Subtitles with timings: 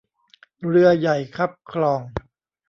[0.67, 2.01] เรือใหญ่คับคลอง